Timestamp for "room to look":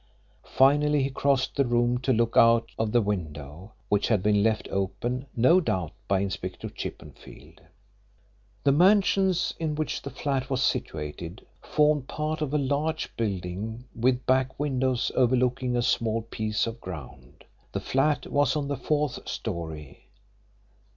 1.63-2.35